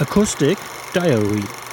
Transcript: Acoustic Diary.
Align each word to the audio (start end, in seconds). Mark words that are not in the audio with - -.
Acoustic 0.00 0.58
Diary. 0.92 1.67